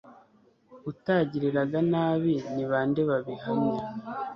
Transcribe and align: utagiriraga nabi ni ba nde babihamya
utagiriraga 0.91 1.79
nabi 1.91 2.33
ni 2.53 2.65
ba 2.69 2.79
nde 2.89 3.01
babihamya 3.09 3.83